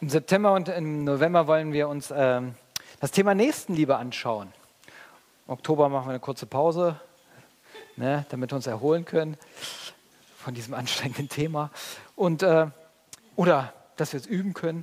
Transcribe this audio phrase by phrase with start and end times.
[0.00, 2.54] Im September und im November wollen wir uns ähm,
[3.00, 4.52] das Thema Nächstenliebe anschauen.
[5.48, 7.00] Im Oktober machen wir eine kurze Pause,
[7.96, 9.36] ne, damit wir uns erholen können
[10.36, 11.72] von diesem anstrengenden Thema.
[12.14, 12.68] Und, äh,
[13.34, 14.82] oder dass wir es üben können.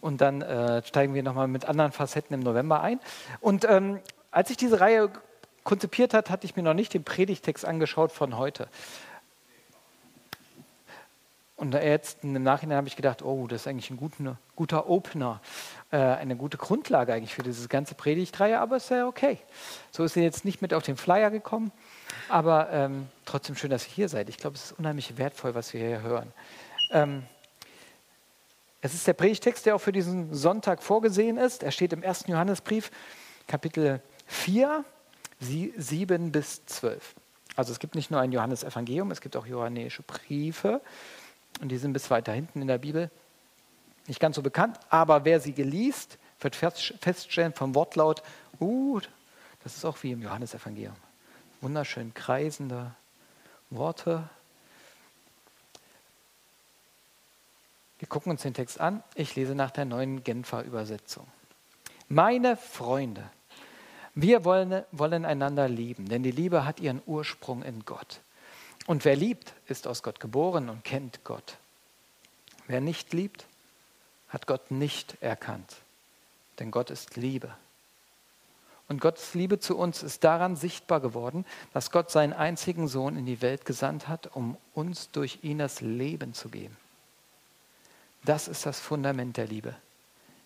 [0.00, 2.98] Und dann äh, steigen wir nochmal mit anderen Facetten im November ein.
[3.38, 4.00] Und ähm,
[4.32, 5.10] als ich diese Reihe
[5.62, 8.66] konzipiert hat, hatte ich mir noch nicht den Predigtext angeschaut von heute.
[11.60, 15.42] Und jetzt im Nachhinein habe ich gedacht, oh, das ist eigentlich ein guter, guter Opener,
[15.90, 19.36] äh, eine gute Grundlage eigentlich für diese ganze Predigtreihe, aber es ist ja okay.
[19.90, 21.70] So ist sie jetzt nicht mit auf den Flyer gekommen,
[22.30, 24.30] aber ähm, trotzdem schön, dass ihr hier seid.
[24.30, 26.32] Ich glaube, es ist unheimlich wertvoll, was wir hier hören.
[26.92, 27.24] Ähm,
[28.80, 31.62] es ist der Predigtext, der auch für diesen Sonntag vorgesehen ist.
[31.62, 32.24] Er steht im 1.
[32.28, 32.90] Johannesbrief,
[33.46, 34.82] Kapitel 4,
[35.40, 37.16] 7 bis 12.
[37.54, 40.80] Also es gibt nicht nur ein Johannesevangelium, es gibt auch johannäische Briefe
[41.60, 43.10] und die sind bis weiter hinten in der Bibel.
[44.06, 48.22] Nicht ganz so bekannt, aber wer sie geliest, wird feststellen vom Wortlaut,
[48.60, 49.00] uh,
[49.62, 50.96] das ist auch wie im Johannesevangelium.
[51.60, 52.94] Wunderschön kreisende
[53.68, 54.28] Worte,
[58.00, 59.02] Wir gucken uns den Text an.
[59.14, 61.26] Ich lese nach der neuen Genfer Übersetzung.
[62.08, 63.22] Meine Freunde,
[64.14, 68.22] wir wollen, wollen einander lieben, denn die Liebe hat ihren Ursprung in Gott.
[68.90, 71.58] Und wer liebt, ist aus Gott geboren und kennt Gott.
[72.66, 73.46] Wer nicht liebt,
[74.28, 75.76] hat Gott nicht erkannt,
[76.58, 77.54] denn Gott ist Liebe.
[78.88, 83.26] Und Gottes Liebe zu uns ist daran sichtbar geworden, dass Gott seinen einzigen Sohn in
[83.26, 86.76] die Welt gesandt hat, um uns durch ihn das Leben zu geben.
[88.24, 89.76] Das ist das Fundament der Liebe.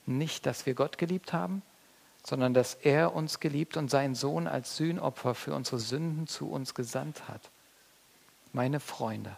[0.05, 1.63] Nicht, dass wir Gott geliebt haben,
[2.23, 6.75] sondern dass er uns geliebt und seinen Sohn als Sühnopfer für unsere Sünden zu uns
[6.75, 7.49] gesandt hat.
[8.55, 9.37] Meine Freunde,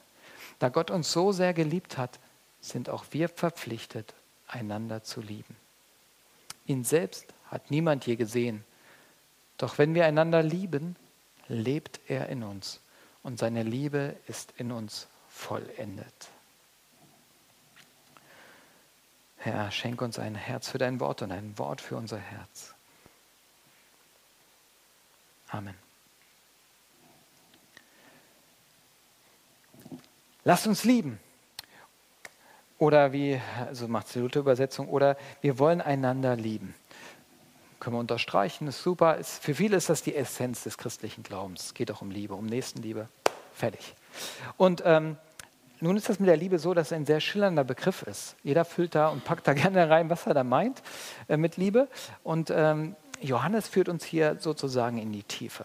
[0.59, 2.19] da Gott uns so sehr geliebt hat,
[2.61, 4.15] sind auch wir verpflichtet,
[4.47, 5.57] einander zu lieben.
[6.67, 8.63] Ihn selbst hat niemand je gesehen.
[9.57, 10.97] Doch wenn wir einander lieben,
[11.49, 12.81] lebt er in uns
[13.23, 16.29] und seine Liebe ist in uns vollendet.
[19.39, 22.75] Herr, schenk uns ein Herz für dein Wort und ein Wort für unser Herz.
[25.49, 25.86] Amen.
[30.47, 31.19] Lasst uns lieben.
[32.79, 36.73] Oder wie, also macht die Luther-Übersetzung, oder wir wollen einander lieben.
[37.81, 39.17] Können wir unterstreichen, ist super.
[39.17, 41.65] Ist, für viele ist das die Essenz des christlichen Glaubens.
[41.65, 43.09] Es geht auch um Liebe, um Nächstenliebe.
[43.55, 43.97] Fertig.
[44.57, 45.17] Und ähm,
[45.81, 48.37] nun ist das mit der Liebe so, dass es ein sehr schillernder Begriff ist.
[48.45, 50.81] Jeder füllt da und packt da gerne rein, was er da meint
[51.27, 51.89] äh, mit Liebe.
[52.23, 55.65] Und ähm, Johannes führt uns hier sozusagen in die Tiefe.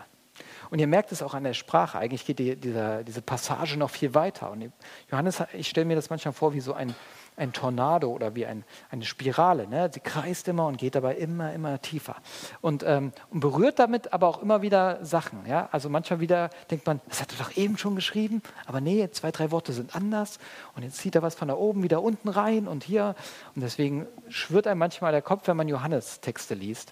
[0.71, 1.99] Und ihr merkt es auch an der Sprache.
[1.99, 4.49] Eigentlich geht die, dieser, diese Passage noch viel weiter.
[4.49, 4.71] Und
[5.11, 6.95] Johannes, ich stelle mir das manchmal vor wie so ein,
[7.35, 9.67] ein Tornado oder wie ein, eine Spirale.
[9.67, 9.91] Ne?
[9.93, 12.15] Sie kreist immer und geht dabei immer, immer tiefer.
[12.61, 15.45] Und, ähm, und berührt damit aber auch immer wieder Sachen.
[15.45, 15.67] Ja?
[15.73, 19.31] Also manchmal wieder denkt man, das hat er doch eben schon geschrieben, aber nee, zwei,
[19.31, 20.39] drei Worte sind anders.
[20.77, 23.15] Und jetzt zieht er was von da oben wieder unten rein und hier.
[23.55, 26.91] Und deswegen schwirrt einem manchmal der Kopf, wenn man Johannes Texte liest.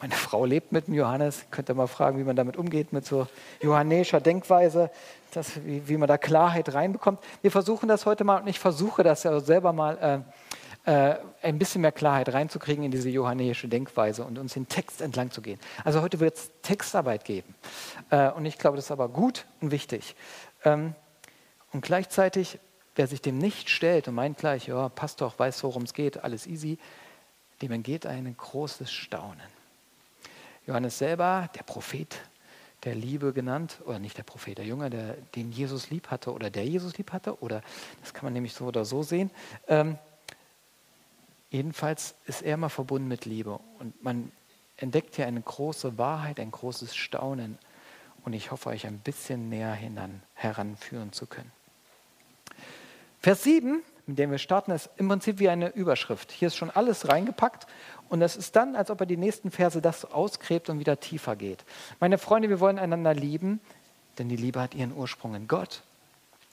[0.00, 1.46] Meine Frau lebt mit dem Johannes.
[1.50, 3.26] Könnt ihr mal fragen, wie man damit umgeht, mit so
[3.62, 4.90] johannäischer Denkweise,
[5.32, 7.18] dass, wie, wie, man da Klarheit reinbekommt.
[7.40, 10.24] Wir versuchen das heute mal und ich versuche das ja selber mal
[10.86, 15.00] äh, äh, ein bisschen mehr Klarheit reinzukriegen in diese johannäische Denkweise und uns den Text
[15.00, 15.58] entlang zu gehen.
[15.82, 17.54] Also heute wird es Textarbeit geben.
[18.10, 20.14] Äh, und ich glaube, das ist aber gut und wichtig.
[20.64, 20.94] Ähm,
[21.72, 22.58] und gleichzeitig,
[22.96, 26.22] wer sich dem nicht stellt und meint gleich, ja, passt doch, weiß, worum es geht,
[26.22, 26.78] alles easy,
[27.62, 29.55] dem entgeht ein großes Staunen.
[30.66, 32.16] Johannes selber, der Prophet
[32.84, 36.50] der Liebe genannt, oder nicht der Prophet, der Junge, der, den Jesus lieb hatte oder
[36.50, 37.62] der Jesus lieb hatte, oder
[38.02, 39.30] das kann man nämlich so oder so sehen.
[39.66, 39.98] Ähm,
[41.50, 44.30] jedenfalls ist er immer verbunden mit Liebe und man
[44.76, 47.58] entdeckt hier eine große Wahrheit, ein großes Staunen
[48.24, 51.50] und ich hoffe, euch ein bisschen näher hinan, heranführen zu können.
[53.20, 56.30] Vers 7, mit dem wir starten, ist im Prinzip wie eine Überschrift.
[56.30, 57.66] Hier ist schon alles reingepackt
[58.08, 61.34] und es ist dann, als ob er die nächsten Verse das ausgräbt und wieder tiefer
[61.34, 61.64] geht.
[61.98, 63.60] Meine Freunde, wir wollen einander lieben,
[64.18, 65.82] denn die Liebe hat ihren Ursprung in Gott.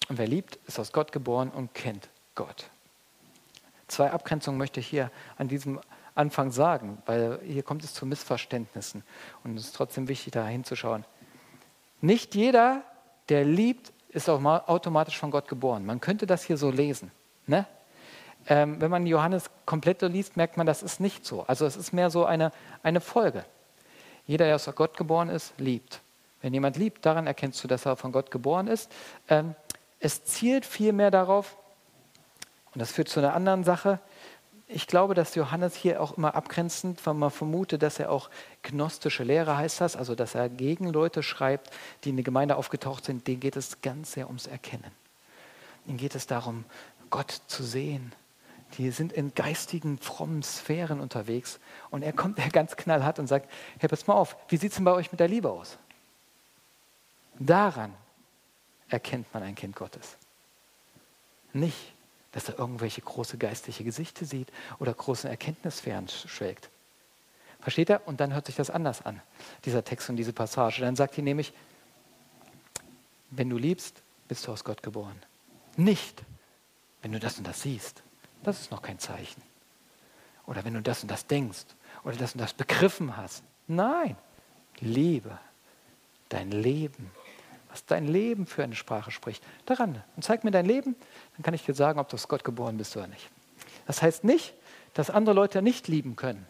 [0.09, 2.69] Und wer liebt, ist aus Gott geboren und kennt Gott.
[3.87, 5.79] Zwei Abgrenzungen möchte ich hier an diesem
[6.15, 9.03] Anfang sagen, weil hier kommt es zu Missverständnissen.
[9.43, 11.05] Und es ist trotzdem wichtig, da hinzuschauen.
[12.01, 12.83] Nicht jeder,
[13.29, 15.85] der liebt, ist auch automatisch von Gott geboren.
[15.85, 17.11] Man könnte das hier so lesen.
[17.47, 17.65] Ne?
[18.47, 21.43] ähm, wenn man Johannes komplett liest, merkt man, das ist nicht so.
[21.43, 22.51] Also es ist mehr so eine,
[22.81, 23.45] eine Folge.
[24.25, 26.01] Jeder, der aus Gott geboren ist, liebt.
[26.41, 28.91] Wenn jemand liebt, daran erkennst du, dass er von Gott geboren ist.
[29.29, 29.55] Ähm,
[29.99, 31.57] es zielt vielmehr darauf,
[32.73, 33.99] Und das führt zu einer anderen Sache.
[34.67, 38.29] Ich glaube, dass Johannes hier auch immer abgrenzend, weil man vermutet, dass er auch
[38.63, 41.69] gnostische Lehre heißt das, also dass er gegen Leute schreibt,
[42.03, 44.91] die in der Gemeinde aufgetaucht sind, denen geht es ganz sehr ums Erkennen.
[45.85, 46.63] Ihnen geht es darum,
[47.13, 48.11] Gott zu sehen.
[48.79, 51.59] Die sind in geistigen, frommen Sphären unterwegs.
[51.91, 54.85] Und er kommt ganz knallhart und sagt, hey, pass mal auf, wie sieht es denn
[54.85, 55.77] bei euch mit der Liebe aus?
[57.37, 57.93] Daran
[58.89, 60.17] erkennt man ein Kind Gottes.
[61.53, 61.93] Nicht,
[62.31, 66.71] dass er irgendwelche große geistliche Gesichter sieht oder große Erkenntnissphären schwelgt.
[67.61, 68.07] Versteht er?
[68.07, 69.21] Und dann hört sich das anders an,
[69.65, 70.81] dieser Text und diese Passage.
[70.81, 71.53] Dann sagt er nämlich,
[73.29, 75.21] wenn du liebst, bist du aus Gott geboren.
[75.77, 76.23] Nicht,
[77.03, 78.01] wenn du das und das siehst.
[78.41, 79.41] Das ist noch kein Zeichen.
[80.47, 81.65] Oder wenn du das und das denkst
[82.03, 83.43] oder das und das begriffen hast.
[83.67, 84.17] Nein,
[84.79, 85.37] Liebe,
[86.29, 87.11] dein Leben
[87.73, 89.43] was dein Leben für eine Sprache spricht.
[89.65, 90.03] Daran.
[90.15, 90.95] Und zeig mir dein Leben,
[91.35, 93.27] dann kann ich dir sagen, ob du aus Gott geboren bist oder nicht.
[93.87, 94.53] Das heißt nicht,
[94.93, 96.45] dass andere Leute nicht lieben können.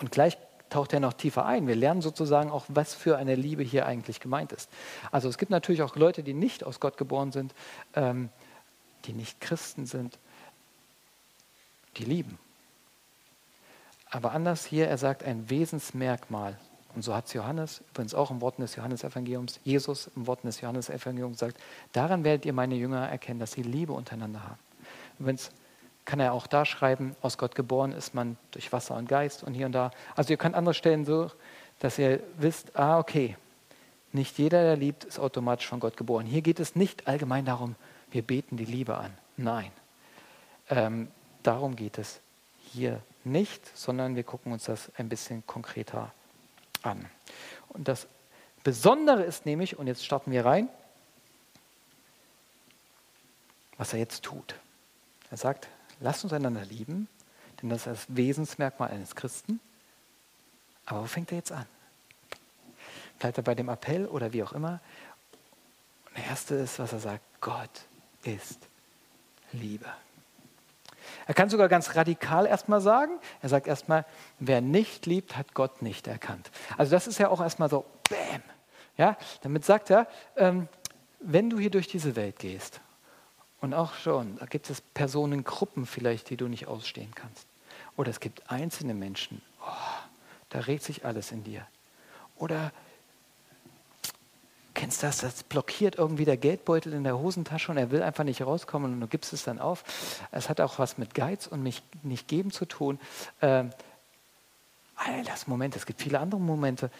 [0.00, 0.36] Und gleich
[0.68, 1.68] taucht er noch tiefer ein.
[1.68, 4.68] Wir lernen sozusagen auch, was für eine Liebe hier eigentlich gemeint ist.
[5.12, 7.54] Also es gibt natürlich auch Leute, die nicht aus Gott geboren sind,
[7.94, 8.30] ähm,
[9.04, 10.18] die nicht Christen sind,
[11.96, 12.38] die lieben.
[14.10, 16.58] Aber anders hier, er sagt ein Wesensmerkmal
[16.96, 20.62] und so hat es Johannes, übrigens auch im Worten des Johannesevangeliums, Jesus im Worten des
[20.62, 21.60] Johannesevangeliums gesagt,
[21.92, 24.58] daran werdet ihr meine Jünger erkennen, dass sie Liebe untereinander haben.
[25.18, 25.50] Übrigens
[26.06, 29.52] kann er auch da schreiben, aus Gott geboren ist man durch Wasser und Geist und
[29.52, 29.90] hier und da.
[30.14, 31.30] Also ihr könnt andere Stellen so,
[31.80, 33.36] dass ihr wisst, ah okay,
[34.12, 36.24] nicht jeder, der liebt, ist automatisch von Gott geboren.
[36.24, 37.74] Hier geht es nicht allgemein darum,
[38.16, 39.12] wir beten die Liebe an.
[39.36, 39.70] Nein,
[40.70, 41.08] ähm,
[41.42, 42.20] darum geht es
[42.72, 46.14] hier nicht, sondern wir gucken uns das ein bisschen konkreter
[46.80, 47.04] an.
[47.68, 48.06] Und das
[48.64, 50.70] Besondere ist nämlich, und jetzt starten wir rein,
[53.76, 54.54] was er jetzt tut.
[55.30, 55.68] Er sagt,
[56.00, 57.08] lasst uns einander lieben,
[57.60, 59.60] denn das ist das Wesensmerkmal eines Christen.
[60.86, 61.66] Aber wo fängt er jetzt an?
[63.18, 64.80] Bleibt er bei dem Appell oder wie auch immer?
[66.06, 67.84] Und der erste ist, was er sagt, Gott
[68.26, 68.68] ist
[69.52, 69.86] Liebe.
[71.26, 74.04] Er kann sogar ganz radikal erstmal sagen, er sagt erstmal,
[74.38, 76.50] wer nicht liebt, hat Gott nicht erkannt.
[76.76, 78.42] Also das ist ja auch erstmal so, bäm.
[78.96, 80.06] Ja, damit sagt er,
[80.36, 80.68] ähm,
[81.20, 82.80] wenn du hier durch diese Welt gehst,
[83.60, 87.48] und auch schon, da gibt es Personengruppen vielleicht, die du nicht ausstehen kannst.
[87.96, 90.04] Oder es gibt einzelne Menschen, oh,
[90.50, 91.66] da regt sich alles in dir.
[92.36, 92.72] Oder
[94.76, 95.16] Kennst das?
[95.16, 99.00] Das blockiert irgendwie der Geldbeutel in der Hosentasche und er will einfach nicht rauskommen und
[99.00, 99.82] du gibst es dann auf.
[100.32, 103.00] Es hat auch was mit Geiz und mich nicht geben zu tun.
[103.40, 103.70] Ähm,
[104.96, 106.90] all das Moment, es gibt viele andere Momente,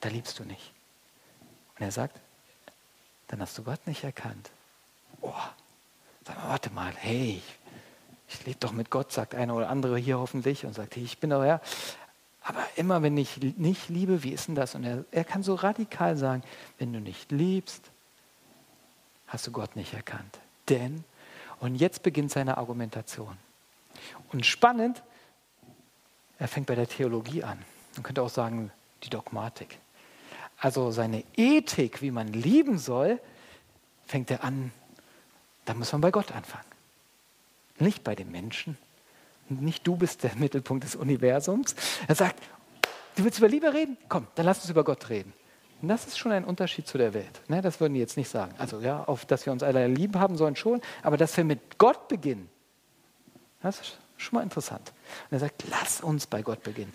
[0.00, 0.72] da liebst du nicht.
[1.78, 2.18] Und er sagt,
[3.28, 4.50] dann hast du Gott nicht erkannt.
[5.20, 5.32] Oh,
[6.26, 7.40] sag mal, warte mal, hey,
[8.28, 11.18] ich lebe doch mit Gott, sagt einer oder andere hier hoffentlich und sagt, hey, ich
[11.20, 11.60] bin doch ja.
[12.48, 14.74] Aber immer wenn ich nicht liebe, wie ist denn das?
[14.74, 16.42] Und er, er kann so radikal sagen,
[16.78, 17.90] wenn du nicht liebst,
[19.26, 20.38] hast du Gott nicht erkannt.
[20.70, 21.04] Denn,
[21.60, 23.36] und jetzt beginnt seine Argumentation.
[24.32, 25.02] Und spannend,
[26.38, 27.62] er fängt bei der Theologie an.
[27.96, 28.72] Man könnte auch sagen,
[29.02, 29.78] die Dogmatik.
[30.56, 33.20] Also seine Ethik, wie man lieben soll,
[34.06, 34.72] fängt er an,
[35.66, 36.64] da muss man bei Gott anfangen.
[37.78, 38.78] Nicht bei den Menschen,
[39.50, 41.74] nicht du bist der Mittelpunkt des Universums.
[42.06, 42.42] Er sagt,
[43.16, 43.96] du willst über Liebe reden?
[44.08, 45.32] Komm, dann lass uns über Gott reden.
[45.80, 47.40] Und das ist schon ein Unterschied zu der Welt.
[47.48, 48.52] Ne, das würden die jetzt nicht sagen.
[48.58, 51.78] Also ja, auf, dass wir uns alle lieb haben sollen schon, aber dass wir mit
[51.78, 52.48] Gott beginnen,
[53.62, 54.92] das ist schon mal interessant.
[55.30, 56.92] Und er sagt, lass uns bei Gott beginnen.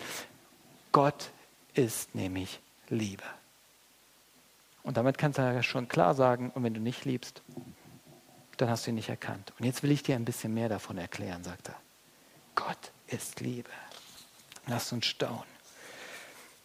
[0.92, 1.30] Gott
[1.74, 3.24] ist nämlich Liebe.
[4.82, 7.42] Und damit kannst du ja schon klar sagen, und wenn du nicht liebst,
[8.58, 9.52] dann hast du ihn nicht erkannt.
[9.58, 11.76] Und jetzt will ich dir ein bisschen mehr davon erklären, sagt er.
[12.54, 13.70] Gott ist Liebe.
[14.66, 15.42] Lasst uns staunen.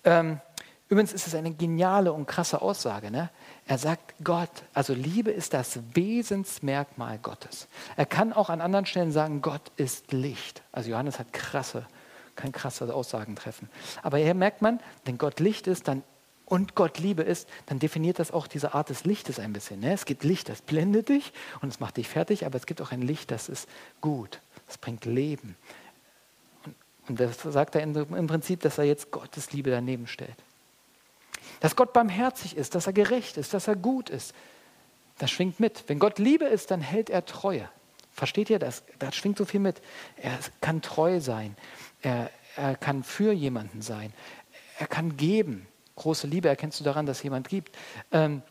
[0.03, 0.39] Ähm,
[0.88, 3.12] übrigens ist es eine geniale und krasse Aussage.
[3.12, 3.29] Ne?
[3.67, 7.67] Er sagt Gott, also Liebe ist das Wesensmerkmal Gottes.
[7.98, 10.63] Er kann auch an anderen Stellen sagen, Gott ist Licht.
[10.72, 11.86] Also Johannes hat krasse,
[12.36, 13.69] kann krasse Aussagen treffen.
[14.01, 16.03] Aber hier merkt man, wenn Gott Licht ist, dann
[16.50, 19.79] und Gott Liebe ist, dann definiert das auch diese Art des Lichtes ein bisschen.
[19.79, 19.93] Ne?
[19.93, 21.31] Es gibt Licht, das blendet dich
[21.62, 23.69] und es macht dich fertig, aber es gibt auch ein Licht, das ist
[24.01, 25.56] gut, das bringt Leben.
[27.08, 30.36] Und das sagt er im Prinzip, dass er jetzt Gottes Liebe daneben stellt.
[31.60, 34.36] Dass Gott barmherzig ist, dass er gerecht ist, dass er gut ist.
[35.18, 35.86] Das schwingt mit.
[35.88, 37.68] Wenn Gott Liebe ist, dann hält er Treue.
[38.12, 38.84] Versteht ihr das?
[39.00, 39.82] Da schwingt so viel mit.
[40.18, 41.58] Er kann treu sein.
[42.04, 44.14] Er, er kann für jemanden sein.
[44.78, 45.68] Er kann geben.
[45.96, 47.76] Große Liebe erkennst du daran, dass jemand gibt.
[48.12, 48.44] Ähm,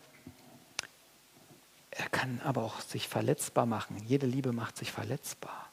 [1.91, 3.95] er kann aber auch sich verletzbar machen.
[4.05, 5.68] Jede Liebe macht sich verletzbar.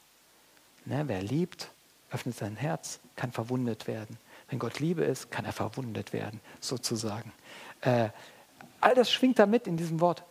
[0.87, 1.71] Ne, wer liebt,
[2.11, 4.19] öffnet sein Herz, kann verwundet werden.
[4.49, 7.33] Wenn Gott Liebe ist, kann er verwundet werden, sozusagen.
[7.81, 8.11] Äh,
[8.81, 10.23] all das schwingt da mit in diesem Wort.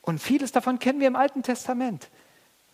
[0.00, 2.08] Und vieles davon kennen wir im Alten Testament.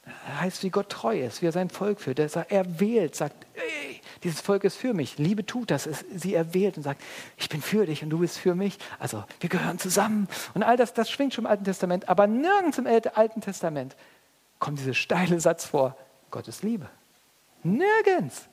[0.04, 2.18] Das heißt, wie Gott treu ist, wie er sein Volk führt.
[2.18, 5.18] Er, wählt, sagt, ey, dieses Volk ist für mich.
[5.18, 5.88] Liebe tut das.
[6.14, 7.02] sie erwählt und sagt,
[7.36, 8.78] ich bin für dich und du bist für mich.
[8.98, 10.28] Also wir gehören zusammen.
[10.54, 12.08] Und all das, das schwingt schon im Alten Testament.
[12.08, 13.96] Aber nirgends im Alten Testament
[14.58, 15.96] kommt dieser steile Satz vor,
[16.30, 16.88] Gottes Liebe.
[17.62, 18.48] Nirgends.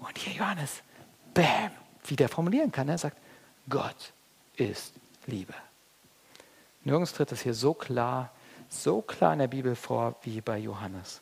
[0.00, 0.82] Und hier Johannes,
[1.34, 1.70] bam,
[2.04, 2.88] wie der formulieren kann.
[2.88, 3.16] Er sagt,
[3.68, 4.12] Gott
[4.56, 4.92] ist
[5.26, 5.54] Liebe.
[6.84, 8.32] Nirgends tritt es hier so klar,
[8.68, 11.20] so klar in der Bibel vor wie bei Johannes.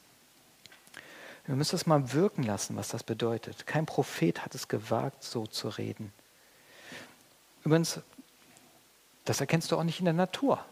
[1.47, 3.67] Wir müssen es mal wirken lassen, was das bedeutet.
[3.67, 6.13] Kein Prophet hat es gewagt, so zu reden.
[7.65, 8.01] Übrigens,
[9.25, 10.65] das erkennst du auch nicht in der Natur.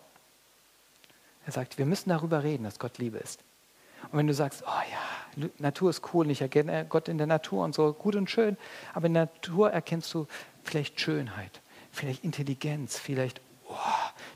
[1.44, 3.40] Er sagt, wir müssen darüber reden, dass Gott Liebe ist.
[4.10, 7.64] Und wenn du sagst, oh ja, Natur ist cool, ich erkenne Gott in der Natur
[7.64, 8.56] und so, gut und schön,
[8.94, 10.26] aber in der Natur erkennst du
[10.62, 11.60] vielleicht Schönheit,
[11.92, 13.74] vielleicht Intelligenz, vielleicht, oh,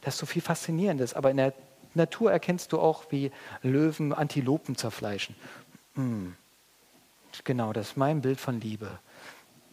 [0.03, 1.55] das ist so viel Faszinierendes, aber in der
[1.95, 3.31] Natur erkennst du auch, wie
[3.63, 5.35] Löwen Antilopen zerfleischen.
[5.95, 6.37] Hm.
[7.45, 8.99] Genau, das ist mein Bild von Liebe.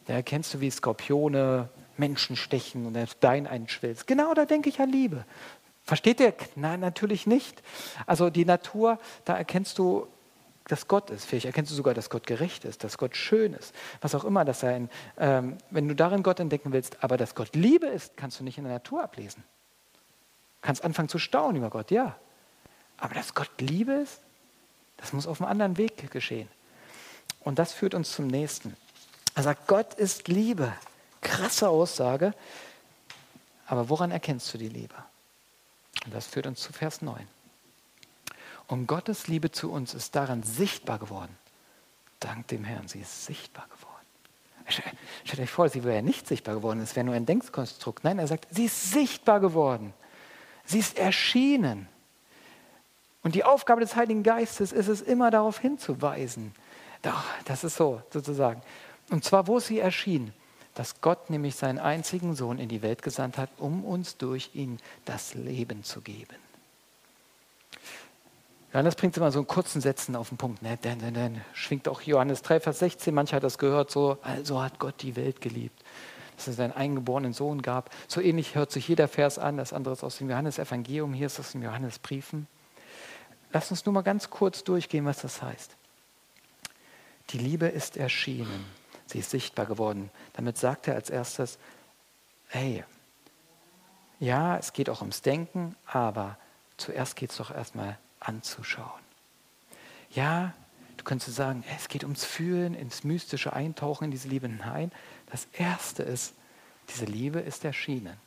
[0.05, 4.07] Da erkennst du, wie Skorpione Menschen stechen und Dein einschwilzt.
[4.07, 5.25] Genau, da denke ich an Liebe.
[5.83, 6.33] Versteht ihr?
[6.55, 7.61] Nein, natürlich nicht.
[8.05, 10.07] Also die Natur, da erkennst du,
[10.69, 11.25] dass Gott ist.
[11.25, 13.73] Vielleicht erkennst du sogar, dass Gott gerecht ist, dass Gott schön ist.
[14.01, 14.89] Was auch immer das sein.
[15.17, 18.59] Ähm, wenn du darin Gott entdecken willst, aber dass Gott Liebe ist, kannst du nicht
[18.59, 19.43] in der Natur ablesen.
[20.61, 22.15] Kannst anfangen zu staunen über Gott, ja.
[22.97, 24.21] Aber dass Gott Liebe ist,
[24.97, 26.49] das muss auf einem anderen Weg geschehen.
[27.39, 28.75] Und das führt uns zum nächsten.
[29.33, 30.73] Er sagt, Gott ist Liebe.
[31.21, 32.33] Krasse Aussage.
[33.65, 34.95] Aber woran erkennst du die Liebe?
[36.05, 37.27] Und das führt uns zu Vers 9.
[38.67, 41.35] Und Gottes Liebe zu uns ist daran sichtbar geworden.
[42.19, 43.89] Dank dem Herrn, sie ist sichtbar geworden.
[45.23, 48.03] Stellt euch vor, sie wäre nicht sichtbar geworden, es wäre nur ein Denkkonstrukt.
[48.03, 49.93] Nein, er sagt, sie ist sichtbar geworden.
[50.65, 51.87] Sie ist erschienen.
[53.23, 56.53] Und die Aufgabe des Heiligen Geistes ist es immer darauf hinzuweisen.
[57.01, 58.61] Doch, das ist so, sozusagen.
[59.09, 60.33] Und zwar, wo sie erschien
[60.79, 64.79] dass Gott nämlich seinen einzigen Sohn in die Welt gesandt hat, um uns durch ihn
[65.03, 66.37] das Leben zu geben.
[68.71, 70.61] Johannes bringt es immer so in kurzen Sätzen auf den Punkt.
[70.61, 70.77] Ne?
[70.81, 74.61] Denn, denn, denn, schwingt auch Johannes 3, Vers 16, mancher hat das gehört, so, also
[74.61, 75.83] hat Gott die Welt geliebt,
[76.37, 77.89] dass es seinen eingeborenen Sohn gab.
[78.07, 81.39] So ähnlich hört sich jeder Vers an, das andere ist aus dem Johannesevangelium, hier ist
[81.39, 82.47] es aus den Johannesbriefen.
[83.51, 85.75] Lass uns nur mal ganz kurz durchgehen, was das heißt.
[87.31, 88.78] Die Liebe ist erschienen
[89.09, 90.11] Sie ist sichtbar geworden.
[90.33, 91.57] Damit sagt er als erstes,
[92.47, 92.83] hey,
[94.19, 96.37] ja, es geht auch ums Denken, aber
[96.77, 99.01] zuerst geht es doch erstmal anzuschauen.
[100.11, 100.53] Ja,
[100.97, 104.47] du könntest sagen, es geht ums Fühlen, ins mystische Eintauchen in diese Liebe.
[104.47, 104.91] Nein,
[105.31, 106.35] das Erste ist,
[106.89, 108.17] diese Liebe ist erschienen.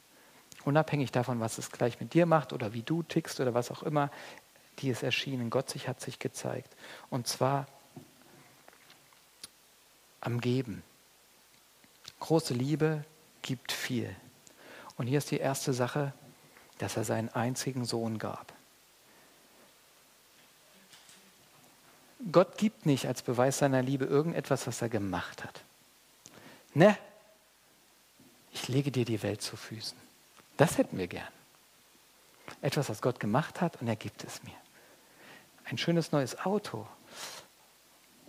[0.65, 3.85] Unabhängig davon, was es gleich mit dir macht oder wie du tickst oder was auch
[3.85, 4.11] immer,
[4.81, 5.49] die ist erschienen.
[5.51, 6.75] Gott sich hat sich gezeigt.
[7.09, 7.67] Und zwar
[10.23, 10.83] am Geben.
[12.21, 13.05] Große Liebe
[13.43, 14.15] gibt viel.
[14.97, 16.15] Und hier ist die erste Sache,
[16.79, 18.53] dass er seinen einzigen Sohn gab.
[22.31, 25.63] Gott gibt nicht als Beweis seiner Liebe irgendetwas, was er gemacht hat.
[26.73, 26.97] Ne?
[28.53, 29.99] Ich lege dir die Welt zu Füßen.
[30.57, 31.33] Das hätten wir gern.
[32.61, 34.55] Etwas, was Gott gemacht hat und er gibt es mir.
[35.65, 36.87] Ein schönes neues Auto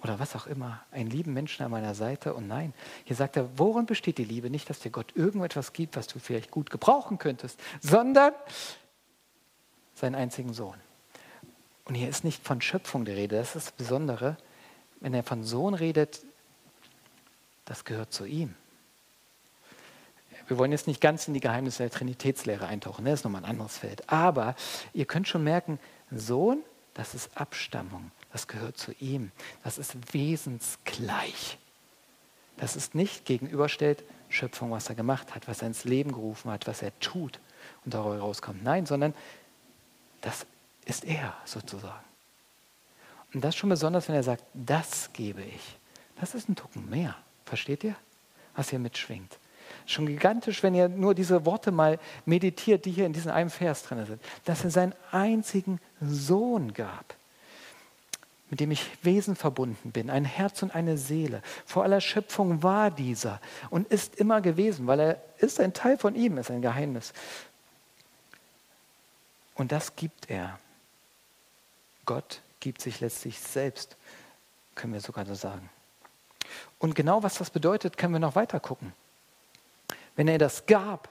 [0.03, 2.33] oder was auch immer, einen lieben Menschen an meiner Seite.
[2.33, 2.73] Und nein,
[3.05, 4.49] hier sagt er, worin besteht die Liebe?
[4.49, 8.33] Nicht, dass dir Gott irgendetwas gibt, was du vielleicht gut gebrauchen könntest, sondern
[9.95, 10.75] seinen einzigen Sohn.
[11.85, 14.37] Und hier ist nicht von Schöpfung die Rede, das ist das Besondere.
[14.99, 16.21] Wenn er von Sohn redet,
[17.63, 18.55] das gehört zu ihm.
[20.47, 23.11] Wir wollen jetzt nicht ganz in die Geheimnisse der Trinitätslehre eintauchen, ne?
[23.11, 24.09] das ist nochmal ein anderes Feld.
[24.09, 24.55] Aber
[24.93, 25.79] ihr könnt schon merken,
[26.11, 26.61] Sohn,
[26.93, 29.31] das ist Abstammung das gehört zu ihm.
[29.63, 31.59] Das ist wesensgleich.
[32.57, 36.65] Das ist nicht gegenüberstellt Schöpfung, was er gemacht hat, was er ins Leben gerufen hat,
[36.65, 37.39] was er tut
[37.85, 38.63] und dabei rauskommt.
[38.63, 39.13] Nein, sondern
[40.21, 40.47] das
[40.85, 42.03] ist er sozusagen.
[43.33, 45.77] Und das schon besonders, wenn er sagt, das gebe ich.
[46.19, 47.15] Das ist ein Tucken mehr.
[47.45, 47.95] Versteht ihr,
[48.55, 49.37] was hier mitschwingt?
[49.85, 53.83] Schon gigantisch, wenn ihr nur diese Worte mal meditiert, die hier in diesem einen Vers
[53.83, 54.21] drin sind.
[54.45, 57.15] Dass er seinen einzigen Sohn gab
[58.53, 61.41] mit dem ich Wesen verbunden bin, ein Herz und eine Seele.
[61.65, 63.41] Vor aller Schöpfung war dieser
[63.71, 67.13] und ist immer gewesen, weil er ist ein Teil von ihm, ist ein Geheimnis.
[69.55, 70.59] Und das gibt er.
[72.05, 73.97] Gott gibt sich letztlich selbst,
[74.75, 75.67] können wir sogar so sagen.
[76.77, 78.93] Und genau was das bedeutet, können wir noch weiter gucken.
[80.15, 81.09] Wenn er das gab,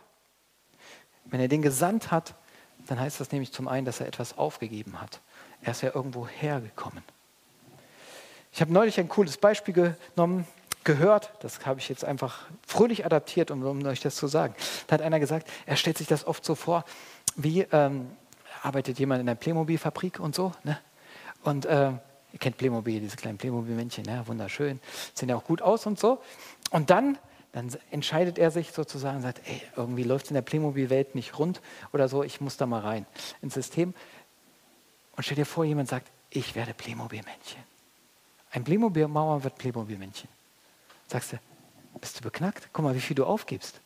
[1.25, 2.37] wenn er den gesandt hat,
[2.87, 5.21] dann heißt das nämlich zum einen, dass er etwas aufgegeben hat.
[5.61, 7.03] Er ist ja irgendwo hergekommen.
[8.53, 10.47] Ich habe neulich ein cooles Beispiel genommen,
[10.85, 14.55] gehört, das habe ich jetzt einfach fröhlich adaptiert, um, um euch das zu sagen.
[14.87, 16.85] Da hat einer gesagt, er stellt sich das oft so vor,
[17.37, 18.11] wie ähm,
[18.63, 20.53] arbeitet jemand in einer Playmobil-Fabrik und so.
[20.65, 20.79] Ne?
[21.43, 21.93] Und äh,
[22.33, 24.23] ihr kennt Playmobil, diese kleinen Playmobil-Männchen, ne?
[24.27, 24.81] wunderschön,
[25.15, 26.21] sehen ja auch gut aus und so.
[26.71, 27.19] Und dann,
[27.53, 31.61] dann entscheidet er sich sozusagen, sagt, ey, irgendwie läuft es in der Playmobil-Welt nicht rund
[31.93, 33.07] oder so, ich muss da mal rein
[33.41, 33.95] ins System.
[35.17, 37.72] Und stell dir vor, jemand sagt, ich werde Playmobil-Männchen.
[38.53, 40.29] Ein Playmobil-Mauer wird Playmobil-Männchen.
[41.09, 41.39] Sagst du,
[42.01, 42.69] bist du beknackt?
[42.73, 43.81] Guck mal, wie viel du aufgibst.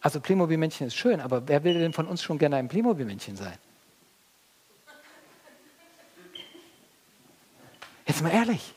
[0.00, 3.56] Also Playmobil-Männchen ist schön, aber wer will denn von uns schon gerne ein Playmobil-Männchen sein?
[8.06, 8.74] Jetzt mal ehrlich.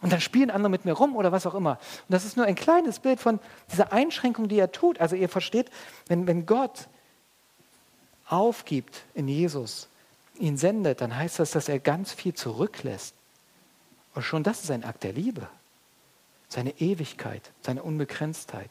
[0.00, 1.72] Und dann spielen andere mit mir rum oder was auch immer.
[1.72, 3.40] Und das ist nur ein kleines Bild von
[3.72, 5.00] dieser Einschränkung, die er tut.
[5.00, 5.70] Also ihr versteht,
[6.06, 6.88] wenn, wenn Gott
[8.26, 9.88] aufgibt in Jesus,
[10.38, 13.14] ihn sendet, dann heißt das, dass er ganz viel zurücklässt.
[14.18, 15.46] Und schon das ist ein Akt der Liebe.
[16.48, 18.68] Seine Ewigkeit, seine Unbegrenztheit.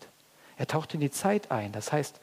[0.57, 1.71] Er taucht in die Zeit ein.
[1.71, 2.19] Das heißt,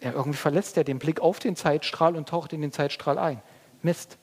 [0.00, 3.40] er irgendwie verletzt er den Blick auf den Zeitstrahl und taucht in den Zeitstrahl ein.
[3.80, 4.18] Mist.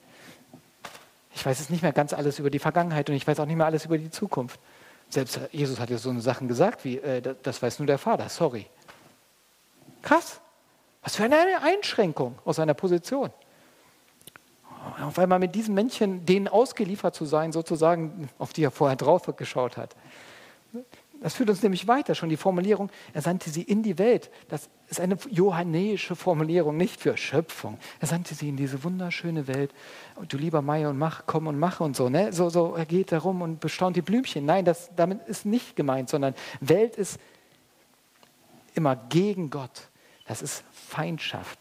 [1.34, 3.56] Ich weiß jetzt nicht mehr ganz alles über die Vergangenheit und ich weiß auch nicht
[3.56, 4.60] mehr alles über die Zukunft.
[5.10, 8.28] Selbst Jesus hat ja so eine Sachen gesagt wie, äh, das weiß nur der Vater,
[8.28, 8.66] sorry.
[10.00, 10.40] Krass.
[11.02, 13.32] Was für eine Einschränkung aus seiner Position.
[15.02, 19.22] Auf einmal mit diesem Männchen denen ausgeliefert zu sein, sozusagen, auf die er vorher drauf
[19.36, 19.94] geschaut hat.
[21.20, 24.30] Das führt uns nämlich weiter, schon die Formulierung, er sandte sie in die Welt.
[24.48, 27.78] Das ist eine johannäische Formulierung, nicht für Schöpfung.
[27.98, 29.72] Er sandte sie in diese wunderschöne Welt.
[30.28, 32.10] Du lieber Meier und mach, komm und mach und so.
[32.10, 32.32] Ne?
[32.32, 34.44] so, so er geht herum und bestaunt die Blümchen.
[34.44, 37.18] Nein, das, damit ist nicht gemeint, sondern Welt ist
[38.74, 39.88] immer gegen Gott.
[40.26, 41.58] Das ist Feindschaft.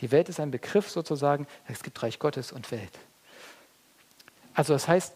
[0.00, 2.98] Die Welt ist ein Begriff sozusagen, es gibt Reich Gottes und Welt.
[4.54, 5.14] Also das heißt,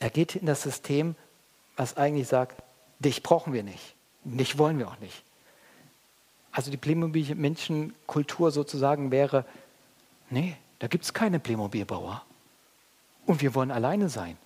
[0.00, 1.16] er geht in das System
[1.78, 2.60] was eigentlich sagt,
[2.98, 5.22] dich brauchen wir nicht, dich wollen wir auch nicht.
[6.50, 9.46] Also die Playmobil-Menschenkultur sozusagen wäre,
[10.28, 12.24] nee, da gibt es keine Playmobil-Bauer.
[13.26, 14.36] Und wir wollen alleine sein.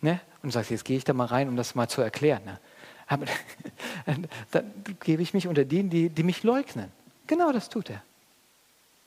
[0.00, 0.20] Ne?
[0.42, 2.44] Und du sagst, jetzt gehe ich da mal rein, um das mal zu erklären.
[2.44, 2.58] Ne?
[3.08, 3.26] Aber
[4.50, 6.92] dann gebe ich mich unter denen, die, die mich leugnen.
[7.26, 8.02] Genau das tut er.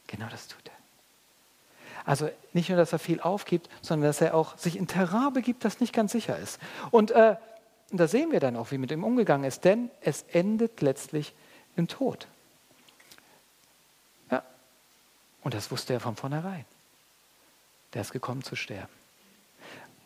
[0.08, 0.72] Genau das tut er.
[2.04, 5.64] Also nicht nur, dass er viel aufgibt, sondern dass er auch sich in Terrain begibt,
[5.64, 6.60] das nicht ganz sicher ist.
[6.90, 7.36] Und äh,
[7.92, 11.34] da sehen wir dann auch, wie mit ihm umgegangen ist, denn es endet letztlich
[11.76, 12.28] im Tod.
[14.32, 14.44] Ja,
[15.44, 16.66] und das wusste er von vornherein.
[17.94, 18.92] Der ist gekommen zu sterben.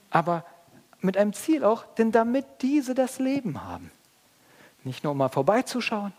[0.09, 0.45] Aber
[1.05, 3.91] mit einem Ziel auch, denn damit diese das Leben haben.
[4.83, 6.13] Nicht nur um mal vorbeizuschauen,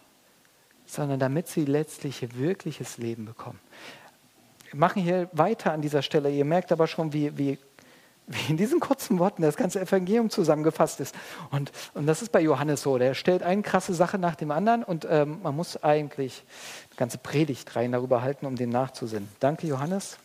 [0.86, 3.60] sondern damit sie letztlich wirkliches Leben bekommen
[4.76, 6.30] machen hier weiter an dieser Stelle.
[6.30, 7.58] Ihr merkt aber schon, wie, wie,
[8.26, 11.14] wie in diesen kurzen Worten das ganze Evangelium zusammengefasst ist.
[11.50, 12.98] Und, und das ist bei Johannes so.
[12.98, 16.44] Der stellt eine krasse Sache nach dem anderen und ähm, man muss eigentlich
[16.90, 19.28] eine ganze Predigt rein darüber halten, um dem nachzusinnen.
[19.40, 20.18] Danke, Johannes.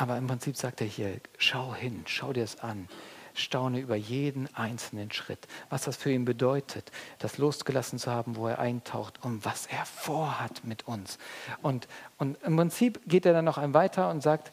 [0.00, 2.88] Aber im Prinzip sagt er hier, schau hin, schau dir es an
[3.34, 8.48] staune über jeden einzelnen Schritt, was das für ihn bedeutet, das losgelassen zu haben, wo
[8.48, 11.18] er eintaucht und was er vorhat mit uns.
[11.60, 11.86] Und,
[12.16, 14.50] und im Prinzip geht er dann noch ein weiter und sagt,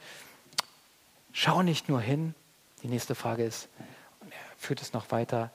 [1.31, 2.35] schau nicht nur hin,
[2.83, 3.69] die nächste Frage ist,
[4.19, 5.49] und er führt es noch weiter,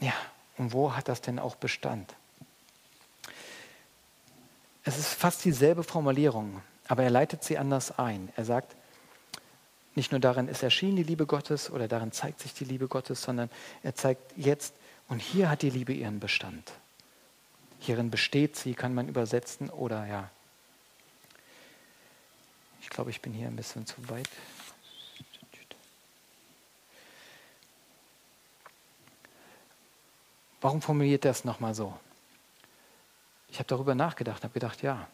[0.00, 0.14] ja,
[0.56, 2.14] und wo hat das denn auch Bestand?
[4.84, 8.32] Es ist fast dieselbe Formulierung, aber er leitet sie anders ein.
[8.34, 8.74] Er sagt,
[9.94, 13.22] nicht nur darin ist erschienen die Liebe Gottes oder darin zeigt sich die Liebe Gottes,
[13.22, 13.50] sondern
[13.82, 14.74] er zeigt jetzt,
[15.08, 16.72] und hier hat die Liebe ihren Bestand.
[17.80, 20.30] Hierin besteht sie, kann man übersetzen oder ja.
[22.82, 24.28] Ich glaube, ich bin hier ein bisschen zu weit.
[30.60, 31.98] Warum formuliert er es nochmal so?
[33.50, 35.08] Ich habe darüber nachgedacht, habe gedacht, ja.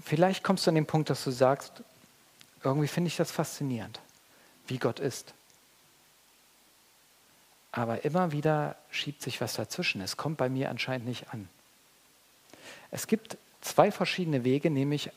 [0.00, 1.82] Vielleicht kommst du an den Punkt, dass du sagst,
[2.64, 4.00] irgendwie finde ich das faszinierend,
[4.66, 5.34] wie Gott ist.
[7.72, 10.00] Aber immer wieder schiebt sich was dazwischen.
[10.00, 11.48] Es kommt bei mir anscheinend nicht an.
[12.90, 15.10] Es gibt zwei verschiedene Wege, nämlich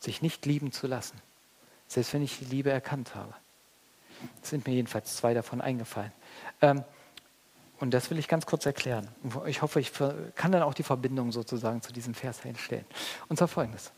[0.00, 1.20] sich nicht lieben zu lassen,
[1.88, 3.34] selbst wenn ich die Liebe erkannt habe.
[4.42, 6.12] Es sind mir jedenfalls zwei davon eingefallen.
[6.62, 6.84] Ähm,
[7.80, 9.08] Und das will ich ganz kurz erklären.
[9.46, 9.92] Ich hoffe, ich
[10.34, 12.84] kann dann auch die Verbindung sozusagen zu diesem Vers herstellen.
[13.28, 13.90] Und zwar folgendes.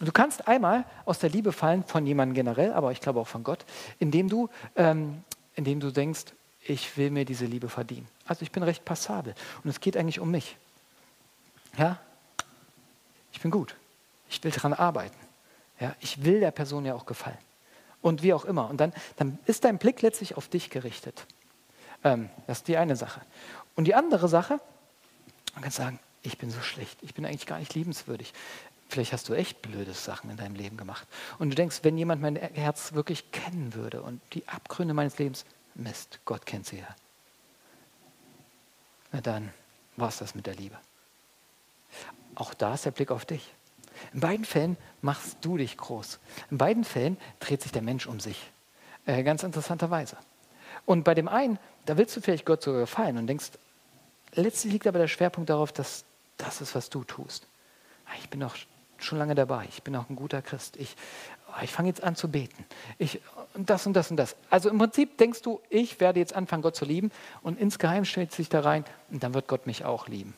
[0.00, 3.42] Du kannst einmal aus der Liebe fallen von jemandem generell, aber ich glaube auch von
[3.42, 3.64] Gott,
[3.98, 5.24] indem du, ähm,
[5.56, 6.26] indem du denkst,
[6.60, 8.06] ich will mir diese Liebe verdienen.
[8.24, 10.56] Also ich bin recht passabel und es geht eigentlich um mich.
[11.76, 11.98] Ja,
[13.32, 13.74] ich bin gut.
[14.28, 15.16] Ich will daran arbeiten.
[15.80, 17.38] Ja, ich will der Person ja auch gefallen.
[18.00, 18.68] Und wie auch immer.
[18.70, 21.26] Und dann, dann ist dein Blick letztlich auf dich gerichtet.
[22.04, 23.20] Ähm, das ist die eine Sache.
[23.74, 24.60] Und die andere Sache,
[25.54, 28.32] man kann sagen, ich bin so schlecht, ich bin eigentlich gar nicht liebenswürdig.
[28.88, 31.06] Vielleicht hast du echt blöde Sachen in deinem Leben gemacht.
[31.38, 35.44] Und du denkst, wenn jemand mein Herz wirklich kennen würde und die Abgründe meines Lebens,
[35.74, 36.96] Mist, Gott kennt sie ja.
[39.12, 39.52] Na dann
[39.96, 40.76] war es das mit der Liebe.
[42.34, 43.52] Auch da ist der Blick auf dich.
[44.12, 46.18] In beiden Fällen machst du dich groß.
[46.50, 48.50] In beiden Fällen dreht sich der Mensch um sich.
[49.06, 50.16] Äh, ganz interessanterweise.
[50.86, 51.58] Und bei dem einen,
[51.88, 53.52] da willst du vielleicht Gott sogar gefallen und denkst,
[54.34, 56.04] letztlich liegt aber der Schwerpunkt darauf, dass
[56.36, 57.46] das ist, was du tust.
[58.04, 58.56] Ah, ich bin doch
[58.98, 60.76] schon lange dabei, ich bin auch ein guter Christ.
[60.76, 60.96] Ich,
[61.48, 62.66] oh, ich fange jetzt an zu beten.
[62.98, 63.22] Ich,
[63.54, 64.36] und das und das und das.
[64.50, 67.10] Also im Prinzip denkst du, ich werde jetzt anfangen, Gott zu lieben
[67.42, 70.34] und insgeheim stellt sich da rein und dann wird Gott mich auch lieben.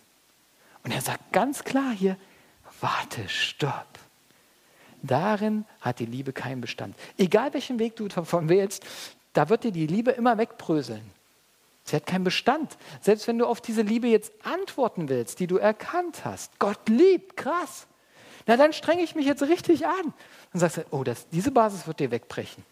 [0.85, 2.17] Und er sagt ganz klar hier,
[2.81, 3.89] warte, stopp.
[5.03, 6.95] Darin hat die Liebe keinen Bestand.
[7.19, 8.87] Egal welchen Weg du davon wählst,
[9.33, 11.19] da wird dir die Liebe immer wegbröseln.
[11.91, 12.77] Sie hat keinen Bestand.
[13.01, 16.57] Selbst wenn du auf diese Liebe jetzt antworten willst, die du erkannt hast.
[16.61, 17.89] Gott liebt, krass.
[18.47, 20.15] Na, dann strenge ich mich jetzt richtig an.
[20.53, 22.65] Dann sagst du, oh, das, diese Basis wird dir wegbrechen.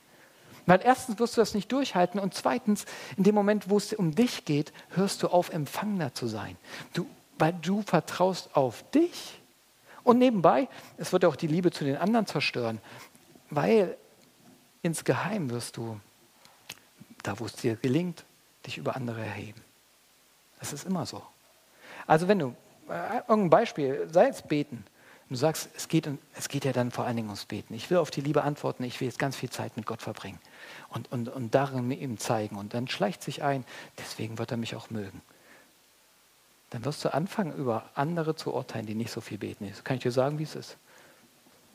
[0.67, 2.85] Weil erstens wirst du das nicht durchhalten und zweitens,
[3.17, 6.57] in dem Moment, wo es um dich geht, hörst du auf, Empfangender zu sein.
[6.93, 7.07] Du,
[7.39, 9.41] weil du vertraust auf dich.
[10.05, 12.81] Und nebenbei, es wird auch die Liebe zu den anderen zerstören,
[13.51, 13.97] weil
[14.83, 15.99] insgeheim wirst du,
[17.25, 18.25] da wo es dir gelingt,
[18.69, 19.63] dich über andere erheben.
[20.59, 21.23] Das ist immer so.
[22.07, 22.55] Also wenn du,
[22.89, 24.85] äh, irgendein Beispiel, sei es beten,
[25.29, 27.75] du sagst, es geht, es geht ja dann vor allen Dingen ums Beten.
[27.75, 30.41] Ich will auf die Liebe antworten, ich will jetzt ganz viel Zeit mit Gott verbringen
[30.89, 32.57] und, und, und darin ihm zeigen.
[32.57, 33.65] Und dann schleicht sich ein,
[33.99, 35.23] deswegen wird er mich auch mögen
[36.71, 39.69] dann wirst du anfangen, über andere zu urteilen, die nicht so viel beten.
[39.69, 40.77] Das kann ich dir sagen, wie es ist.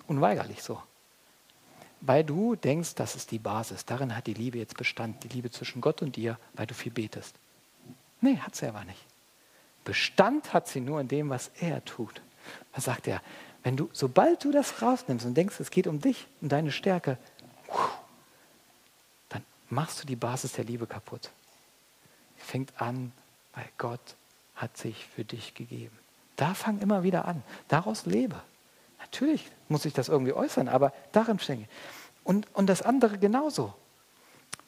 [0.07, 0.81] Unweigerlich so.
[2.05, 3.85] Weil du denkst, das ist die Basis.
[3.85, 5.23] Darin hat die Liebe jetzt Bestand.
[5.23, 7.33] Die Liebe zwischen Gott und dir, weil du viel betest.
[8.19, 8.99] Nee, hat sie aber nicht.
[9.85, 12.21] Bestand hat sie nur in dem, was er tut.
[12.73, 13.21] Da sagt er,
[13.63, 17.17] wenn du, sobald du das rausnimmst und denkst, es geht um dich, um deine Stärke,
[19.29, 21.29] dann machst du die Basis der Liebe kaputt.
[22.35, 23.13] Fängt an,
[23.55, 24.15] weil Gott
[24.55, 25.97] hat sich für dich gegeben.
[26.35, 27.43] Da fang immer wieder an.
[27.69, 28.41] Daraus lebe.
[29.13, 31.65] Natürlich muss ich das irgendwie äußern, aber darin stecke.
[32.23, 33.75] Und, und das andere genauso.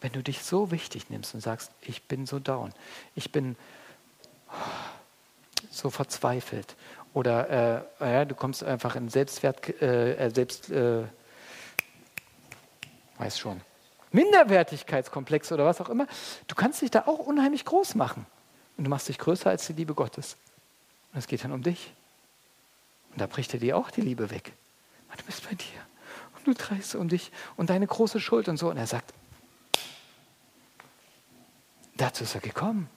[0.01, 2.71] Wenn du dich so wichtig nimmst und sagst, ich bin so down,
[3.15, 3.55] ich bin
[5.71, 6.75] so verzweifelt
[7.15, 11.05] oder äh, ja, du kommst einfach in Selbstwert, äh, äh, Selbst, äh,
[13.17, 13.61] weiß schon,
[14.11, 16.05] Minderwertigkeitskomplex oder was auch immer,
[16.47, 18.27] du kannst dich da auch unheimlich groß machen.
[18.77, 20.37] Und du machst dich größer als die Liebe Gottes.
[21.13, 21.93] Und es geht dann um dich.
[23.15, 24.51] Und da bricht er dir auch die Liebe weg.
[25.15, 25.79] du bist bei dir.
[26.35, 28.69] Und du dreist um dich und deine große Schuld und so.
[28.69, 29.13] Und er sagt,
[31.95, 32.89] dazu ist er gekommen.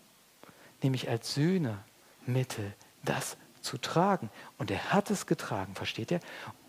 [0.82, 4.28] Nämlich als Sühnemittel das zu tragen.
[4.58, 6.18] Und er hat es getragen, versteht ihr?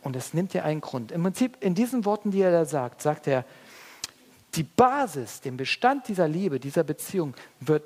[0.03, 1.11] Und es nimmt dir einen Grund.
[1.11, 3.45] Im Prinzip, in diesen Worten, die er da sagt, sagt er,
[4.53, 7.83] die Basis, den Bestand dieser Liebe, dieser Beziehung wird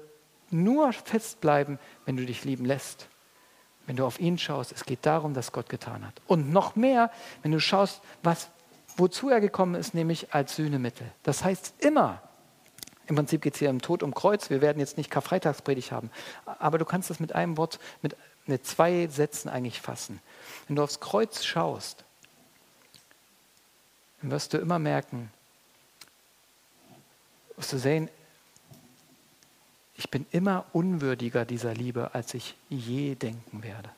[0.49, 3.07] nur festbleiben, wenn du dich lieben lässt.
[3.85, 6.13] Wenn du auf ihn schaust, es geht darum, dass Gott getan hat.
[6.27, 8.49] Und noch mehr, wenn du schaust, was,
[8.95, 11.09] wozu er gekommen ist, nämlich als Sühnemittel.
[11.23, 12.21] Das heißt immer,
[13.07, 14.49] im Prinzip geht es hier um Tod um Kreuz.
[14.49, 16.09] Wir werden jetzt nicht Karfreitagspredigt haben,
[16.45, 18.15] aber du kannst das mit einem Wort, mit,
[18.45, 20.21] mit zwei Sätzen eigentlich fassen.
[20.67, 22.05] Wenn du aufs Kreuz schaust,
[24.21, 25.29] dann wirst du immer merken,
[27.57, 28.09] wirst du sehen,
[30.13, 33.89] bin immer unwürdiger dieser Liebe, als ich je denken werde.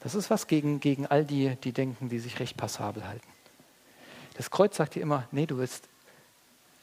[0.00, 3.26] Das ist was gegen, gegen all die, die denken, die sich recht passabel halten.
[4.34, 5.88] Das Kreuz sagt dir immer, nee, du bist,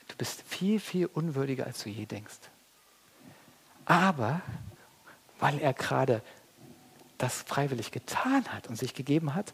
[0.07, 2.39] du bist viel, viel unwürdiger, als du je denkst.
[3.85, 4.41] Aber
[5.39, 6.23] weil er gerade
[7.19, 9.53] das freiwillig getan hat und sich gegeben hat,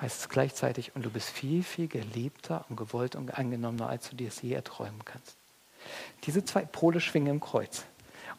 [0.00, 4.14] heißt es gleichzeitig, und du bist viel, viel geliebter und gewollt und angenommener, als du
[4.14, 5.37] dir es je erträumen kannst.
[6.24, 7.84] Diese zwei Pole schwingen im Kreuz.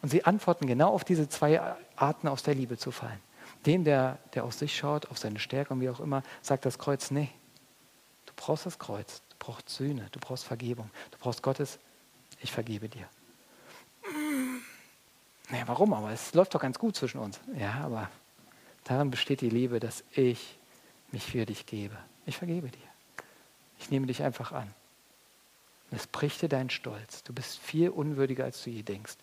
[0.02, 1.60] Und sie antworten genau auf diese zwei
[1.96, 3.20] Arten aus der Liebe zu fallen.
[3.66, 6.78] Dem, der, der auf sich schaut, auf seine Stärke und wie auch immer, sagt das
[6.78, 7.28] Kreuz, nee,
[8.26, 11.78] du brauchst das Kreuz, du brauchst Sühne, du brauchst Vergebung, du brauchst Gottes,
[12.40, 13.06] ich vergebe dir.
[15.50, 15.92] Naja, warum?
[15.92, 17.38] Aber es läuft doch ganz gut zwischen uns.
[17.58, 18.08] Ja, aber
[18.84, 20.58] darin besteht die Liebe, dass ich
[21.12, 21.96] mich für dich gebe.
[22.24, 22.78] Ich vergebe dir.
[23.78, 24.72] Ich nehme dich einfach an.
[25.90, 27.22] Und es bricht dir deinen Stolz.
[27.24, 29.16] Du bist viel unwürdiger, als du je denkst.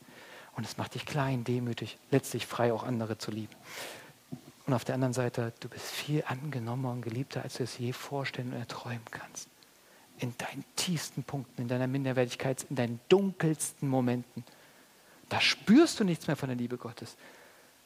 [0.56, 3.56] Und es macht dich klein, demütig, letztlich frei, auch andere zu lieben.
[4.66, 7.94] Und auf der anderen Seite, du bist viel angenommener und geliebter, als du es je
[7.94, 9.48] vorstellen und erträumen kannst.
[10.20, 14.44] In deinen tiefsten Punkten, in deiner Minderwertigkeit, in deinen dunkelsten Momenten.
[15.30, 17.16] Da spürst du nichts mehr von der Liebe Gottes.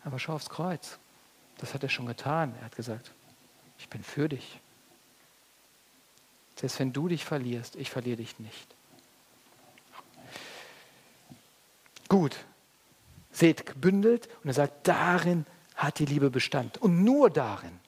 [0.04, 0.98] Aber schau aufs Kreuz.
[1.58, 2.56] Das hat er schon getan.
[2.60, 3.12] Er hat gesagt,
[3.78, 4.60] ich bin für dich.
[6.62, 8.76] Selbst wenn du dich verlierst, ich verliere dich nicht.
[12.08, 12.38] Gut.
[13.32, 17.80] Seht, gebündelt und er sagt, darin hat die Liebe Bestand und nur darin.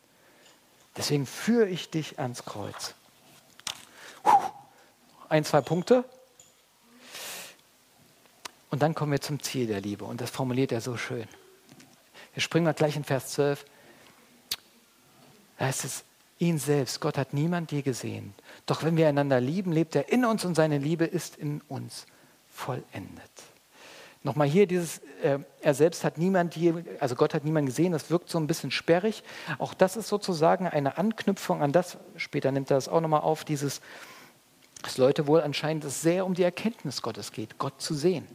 [0.98, 2.96] Deswegen führe ich dich ans Kreuz.
[5.30, 6.04] Ein, zwei Punkte.
[8.72, 10.06] Und dann kommen wir zum Ziel der Liebe.
[10.06, 11.28] Und das formuliert er so schön.
[12.34, 13.66] Wir springen mal gleich in Vers 12.
[15.60, 16.04] Da heißt es,
[16.44, 18.34] ihn selbst, Gott hat niemand je gesehen.
[18.66, 22.06] Doch wenn wir einander lieben, lebt er in uns und seine Liebe ist in uns
[22.48, 23.32] vollendet.
[24.22, 28.10] Nochmal hier dieses, äh, er selbst hat niemand je, also Gott hat niemand gesehen, das
[28.10, 29.24] wirkt so ein bisschen sperrig.
[29.60, 33.44] Auch das ist sozusagen eine Anknüpfung an das, später nimmt er das auch nochmal auf,
[33.44, 33.82] dieses,
[34.82, 38.28] dass Leute wohl anscheinend es sehr um die Erkenntnis Gottes geht, Gott zu sehen.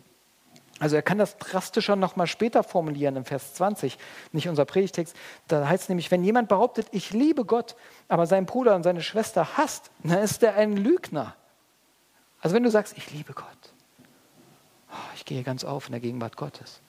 [0.81, 3.99] Also er kann das drastischer nochmal später formulieren im Vers 20,
[4.33, 5.17] nicht unser Predigtext.
[5.49, 7.75] Da heißt es nämlich, wenn jemand behauptet, ich liebe Gott,
[8.09, 11.35] aber seinen Bruder und seine Schwester hasst, dann ist er ein Lügner.
[12.41, 13.73] Also wenn du sagst, ich liebe Gott,
[14.93, 16.81] oh, ich gehe ganz auf in der Gegenwart Gottes.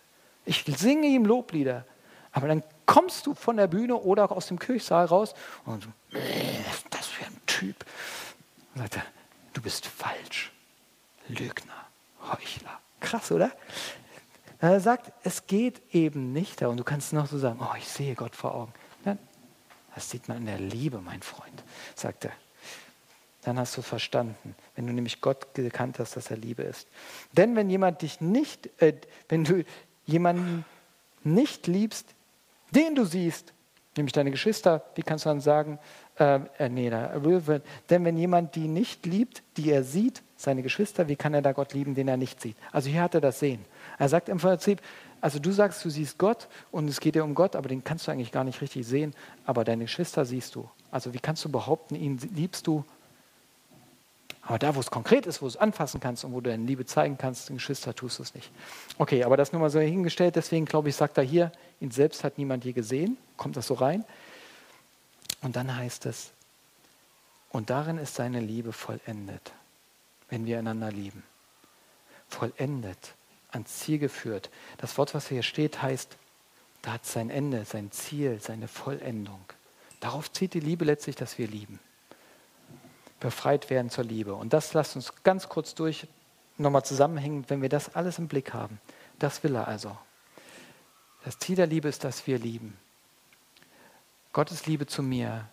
[0.46, 1.86] Ich singe ihm Loblieder,
[2.32, 5.34] aber dann kommst du von der Bühne oder auch aus dem Kirchsaal raus
[5.66, 6.22] und was
[6.76, 7.86] ist das für ein Typ?
[8.76, 9.04] Und sagt er,
[9.54, 10.52] du bist falsch,
[11.28, 11.88] Lügner,
[12.22, 12.80] Heuchler.
[13.00, 13.52] Krass, oder?
[14.60, 16.76] Er sagt, es geht eben nicht darum.
[16.76, 18.74] Du kannst noch so sagen, oh, ich sehe Gott vor Augen.
[19.06, 19.18] Nein,
[19.96, 21.64] das sieht man in der Liebe, mein Freund,
[21.96, 22.34] sagt er.
[23.44, 26.90] Dann hast du verstanden, wenn du nämlich Gott gekannt hast, dass er Liebe ist.
[27.32, 28.94] Denn wenn jemand dich nicht, äh,
[29.30, 29.64] wenn du
[30.06, 30.66] jemanden
[31.24, 32.14] nicht liebst,
[32.72, 33.54] den du siehst,
[33.96, 35.80] nämlich deine Geschwister, wie kannst du dann sagen,
[36.18, 37.18] äh, äh nee, da,
[37.90, 41.52] denn wenn jemand die nicht liebt, die er sieht, seine Geschwister, wie kann er da
[41.52, 42.56] Gott lieben, den er nicht sieht?
[42.72, 43.66] Also hier hat er das Sehen.
[43.98, 44.82] Er sagt im Prinzip,
[45.20, 48.08] also du sagst, du siehst Gott und es geht dir um Gott, aber den kannst
[48.08, 49.14] du eigentlich gar nicht richtig sehen,
[49.46, 50.70] aber deine Geschwister siehst du.
[50.92, 52.86] Also wie kannst du behaupten, ihn liebst du?
[54.42, 56.66] Aber da, wo es konkret ist, wo du es anfassen kannst und wo du deine
[56.66, 58.50] Liebe zeigen kannst, den Geschwister tust du es nicht.
[58.98, 62.24] Okay, aber das nur mal so hingestellt, deswegen glaube ich, sagt er hier, ihn selbst
[62.24, 64.06] hat niemand je gesehen, kommt das so rein.
[65.42, 66.32] Und dann heißt es,
[67.52, 69.52] und darin ist seine Liebe vollendet
[70.30, 71.24] wenn wir einander lieben.
[72.28, 73.16] Vollendet,
[73.52, 74.50] ans Ziel geführt.
[74.78, 76.18] Das Wort, was hier steht, heißt,
[76.82, 79.44] da hat sein Ende, sein Ziel, seine Vollendung.
[80.00, 81.80] Darauf zieht die Liebe letztlich, dass wir lieben.
[83.20, 84.36] Befreit werden zur Liebe.
[84.36, 86.08] Und das lasst uns ganz kurz durch,
[86.58, 88.80] nochmal zusammenhängen, wenn wir das alles im Blick haben.
[89.18, 89.98] Das will er also.
[91.26, 92.78] Das Ziel der Liebe ist, dass wir lieben.
[94.32, 95.50] Gottes Liebe zu mir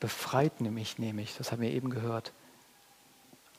[0.00, 2.32] befreit nämlich, nämlich, das haben wir eben gehört,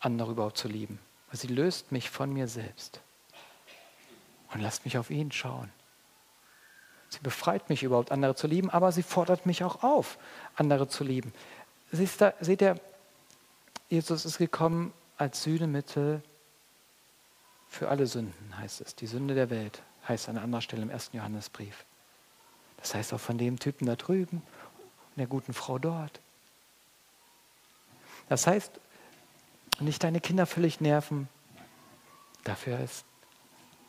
[0.04, 1.00] andere überhaupt zu lieben.
[1.32, 3.02] Sie löst mich von mir selbst
[4.54, 5.72] und lasst mich auf ihn schauen.
[7.10, 10.18] Sie befreit mich überhaupt, andere zu lieben, aber sie fordert mich auch auf,
[10.56, 11.34] andere zu lieben.
[11.92, 12.80] Seht ihr, seht ihr
[13.89, 16.24] Jesus ist gekommen als Sühnemittel
[17.70, 18.96] für alle Sünden, heißt es.
[18.96, 21.86] Die Sünde der Welt, heißt an anderer Stelle im ersten Johannesbrief.
[22.78, 24.42] Das heißt auch von dem Typen da drüben
[25.16, 26.20] der guten Frau dort.
[28.30, 28.80] Das heißt,
[29.80, 31.28] und nicht deine Kinder völlig nerven.
[32.44, 33.06] Dafür ist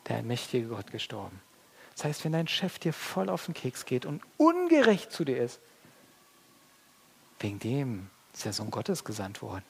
[0.07, 1.41] der mächtige Gott gestorben.
[1.95, 5.37] Das heißt, wenn dein Chef dir voll auf den Keks geht und ungerecht zu dir
[5.37, 5.59] ist,
[7.39, 9.63] wegen dem ist der Sohn Gottes gesandt worden.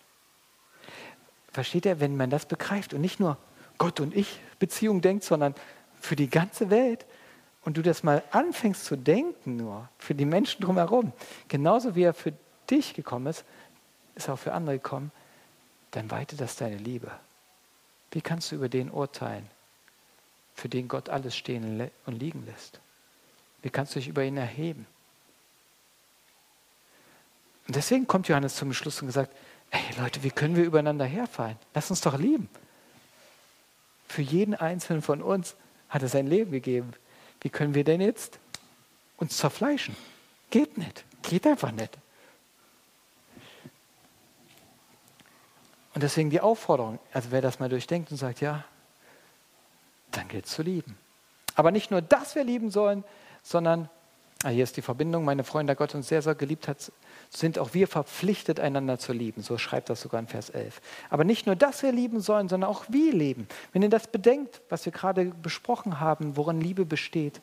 [1.52, 3.38] Versteht ihr, wenn man das begreift und nicht nur
[3.78, 5.56] Gott und ich Beziehung denkt, sondern
[6.00, 7.06] für die ganze Welt
[7.64, 11.14] und du das mal anfängst zu denken nur, für die Menschen drumherum,
[11.48, 12.34] genauso wie er für
[12.70, 13.46] dich gekommen ist,
[14.16, 15.12] ist er auch für andere gekommen,
[15.96, 17.10] dann weitet das deine Liebe.
[18.12, 19.50] Wie kannst du über den urteilen,
[20.54, 22.80] für den Gott alles stehen und liegen lässt?
[23.62, 24.86] Wie kannst du dich über ihn erheben?
[27.68, 29.36] Und deswegen kommt Johannes zum Schluss und sagt,
[29.72, 31.58] ey Leute, wie können wir übereinander herfallen?
[31.74, 32.50] Lass uns doch lieben.
[34.08, 35.56] Für jeden Einzelnen von uns
[35.90, 36.94] hat er sein Leben gegeben.
[37.42, 38.40] Wie können wir denn jetzt
[39.18, 39.96] uns zerfleischen?
[40.50, 41.06] Geht nicht.
[41.24, 41.98] Geht einfach nicht.
[45.96, 48.66] Und deswegen die Aufforderung, also wer das mal durchdenkt und sagt, ja,
[50.12, 50.98] dann gilt es zu lieben.
[51.56, 53.06] Aber nicht nur, dass wir lieben sollen,
[53.42, 53.90] sondern,
[54.44, 56.92] ah, hier ist die Verbindung, meine Freunde, da Gott uns sehr, sehr geliebt hat,
[57.30, 59.42] sind auch wir verpflichtet, einander zu lieben.
[59.42, 60.82] So schreibt das sogar in Vers 11.
[61.10, 63.48] Aber nicht nur, dass wir lieben sollen, sondern auch wie leben.
[63.72, 67.40] Wenn ihr das bedenkt, was wir gerade besprochen haben, worin Liebe besteht,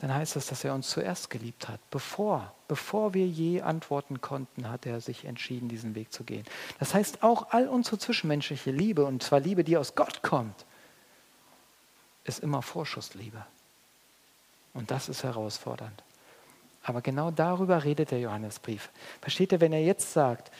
[0.00, 1.78] dann heißt das, dass er uns zuerst geliebt hat.
[1.90, 6.46] Bevor, bevor wir je antworten konnten, hat er sich entschieden, diesen Weg zu gehen.
[6.78, 10.64] Das heißt, auch all unsere zwischenmenschliche Liebe, und zwar Liebe, die aus Gott kommt,
[12.24, 13.44] ist immer Vorschussliebe.
[14.72, 16.02] Und das ist herausfordernd.
[16.82, 18.88] Aber genau darüber redet der Johannesbrief.
[19.20, 20.50] Versteht ihr, wenn er jetzt sagt,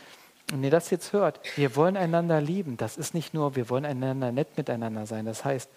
[0.53, 3.85] und ihr das jetzt hört, wir wollen einander lieben, das ist nicht nur, wir wollen
[3.85, 5.25] einander nett miteinander sein.
[5.25, 5.67] Das heißt,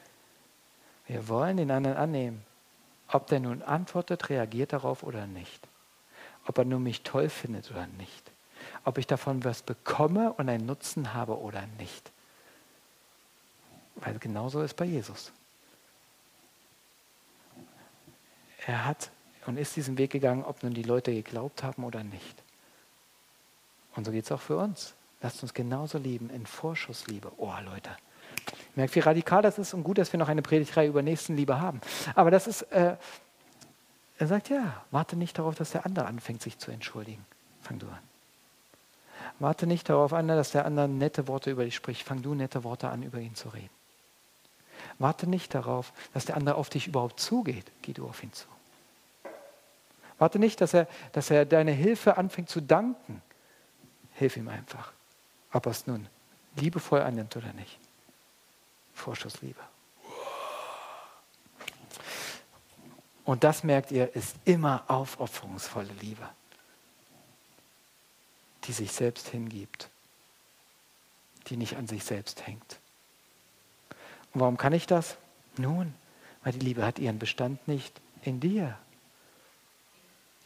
[1.06, 2.44] wir wollen den anderen annehmen.
[3.08, 5.66] Ob der nun antwortet, reagiert darauf oder nicht.
[6.46, 8.30] Ob er nur mich toll findet oder nicht.
[8.84, 12.10] Ob ich davon was bekomme und einen Nutzen habe oder nicht.
[13.96, 15.32] Weil genauso ist bei Jesus.
[18.66, 19.10] Er hat
[19.46, 22.42] und ist diesen Weg gegangen, ob nun die Leute geglaubt haben oder nicht.
[23.94, 24.94] Und so geht es auch für uns.
[25.20, 27.32] Lasst uns genauso lieben in Vorschussliebe.
[27.36, 27.90] Oh, Leute.
[28.74, 31.80] Merkt, wie radikal das ist und gut, dass wir noch eine Predigtreihe über Nächstenliebe haben.
[32.14, 32.96] Aber das ist, äh,
[34.18, 37.24] er sagt, ja, warte nicht darauf, dass der andere anfängt, sich zu entschuldigen.
[37.62, 37.98] Fang du an.
[39.38, 42.02] Warte nicht darauf an, dass der andere nette Worte über dich spricht.
[42.02, 43.70] Fang du nette Worte an, über ihn zu reden.
[44.98, 47.64] Warte nicht darauf, dass der andere auf dich überhaupt zugeht.
[47.82, 48.46] Geh du auf ihn zu.
[50.18, 53.22] Warte nicht, dass er, dass er deine Hilfe anfängt zu danken.
[54.12, 54.92] Hilf ihm einfach.
[55.52, 56.06] Ob er es nun
[56.56, 57.78] liebevoll annimmt oder nicht.
[58.94, 59.60] Vorschussliebe.
[63.24, 66.28] Und das merkt ihr, ist immer aufopferungsvolle Liebe,
[68.64, 69.88] die sich selbst hingibt,
[71.46, 72.78] die nicht an sich selbst hängt.
[74.32, 75.16] Und warum kann ich das?
[75.56, 75.94] Nun,
[76.42, 78.78] weil die Liebe hat ihren Bestand nicht in dir,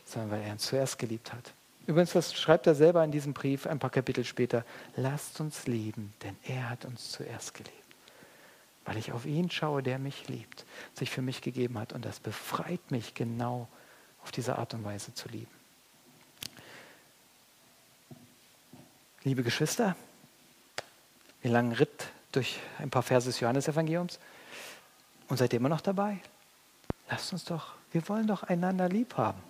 [0.05, 1.53] sondern weil er uns zuerst geliebt hat.
[1.87, 4.65] Übrigens, das schreibt er selber in diesem Brief ein paar Kapitel später.
[4.95, 7.78] Lasst uns lieben, denn er hat uns zuerst geliebt.
[8.89, 11.93] Weil ich auf ihn schaue, der mich liebt, sich für mich gegeben hat.
[11.93, 13.69] Und das befreit mich genau
[14.23, 15.51] auf diese Art und Weise zu lieben.
[19.25, 19.95] Liebe Geschwister,
[21.43, 24.19] wir langen Ritt durch ein paar Verse des Johannesevangeliums
[25.29, 26.21] und seid ihr immer noch dabei?
[27.11, 29.43] Lasst uns doch, wir wollen doch einander lieb haben.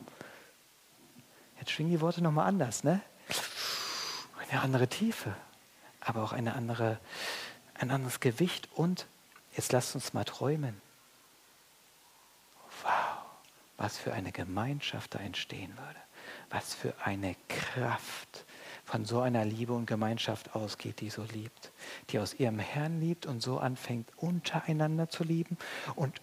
[1.61, 3.01] Jetzt schwingen die Worte nochmal anders, ne?
[4.51, 5.33] Eine andere Tiefe,
[6.01, 6.99] aber auch eine andere,
[7.75, 9.07] ein anderes Gewicht und
[9.59, 10.81] jetzt lasst uns mal träumen.
[12.83, 13.19] Wow,
[13.77, 16.01] was für eine Gemeinschaft da entstehen würde.
[16.49, 18.47] Was für eine Kraft
[18.87, 21.73] von so einer Liebe und Gemeinschaft ausgeht, die so liebt,
[22.09, 25.59] die aus ihrem Herrn liebt und so anfängt, untereinander zu lieben
[25.95, 26.23] und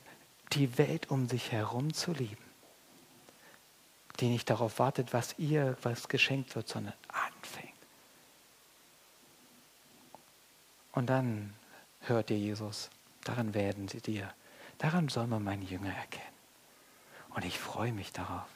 [0.53, 2.45] die Welt um sich herum zu lieben
[4.19, 7.73] die nicht darauf wartet, was ihr, was geschenkt wird, sondern anfängt.
[10.93, 11.53] Und dann
[12.01, 12.89] hört ihr Jesus,
[13.25, 14.33] daran werden sie dir,
[14.77, 16.25] daran soll man meinen Jünger erkennen.
[17.31, 18.47] Und ich freue mich darauf.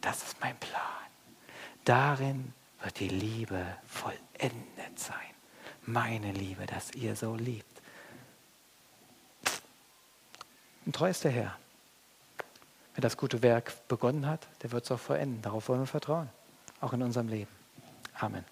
[0.00, 0.82] Das ist mein Plan.
[1.84, 5.14] Darin wird die Liebe vollendet sein.
[5.84, 7.80] Meine Liebe, dass ihr so liebt.
[10.84, 11.58] Und treu ist der Herr.
[12.94, 15.40] Wer das gute Werk begonnen hat, der wird es auch vollenden.
[15.42, 16.28] Darauf wollen wir vertrauen.
[16.80, 17.50] Auch in unserem Leben.
[18.18, 18.44] Amen.